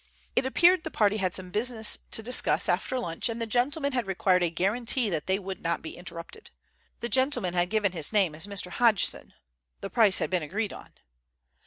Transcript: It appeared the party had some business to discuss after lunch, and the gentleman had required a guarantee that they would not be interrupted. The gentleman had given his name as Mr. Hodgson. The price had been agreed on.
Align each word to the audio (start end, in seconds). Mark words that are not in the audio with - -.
It 0.35 0.47
appeared 0.47 0.83
the 0.83 0.89
party 0.89 1.17
had 1.17 1.31
some 1.31 1.51
business 1.51 1.99
to 2.09 2.23
discuss 2.23 2.67
after 2.67 2.97
lunch, 2.97 3.29
and 3.29 3.39
the 3.39 3.45
gentleman 3.45 3.91
had 3.91 4.07
required 4.07 4.41
a 4.41 4.49
guarantee 4.49 5.11
that 5.11 5.27
they 5.27 5.37
would 5.37 5.61
not 5.61 5.83
be 5.83 5.95
interrupted. 5.95 6.49
The 7.01 7.07
gentleman 7.09 7.53
had 7.53 7.69
given 7.69 7.91
his 7.91 8.11
name 8.11 8.33
as 8.33 8.47
Mr. 8.47 8.71
Hodgson. 8.71 9.35
The 9.81 9.91
price 9.91 10.17
had 10.17 10.31
been 10.31 10.41
agreed 10.41 10.73
on. 10.73 10.89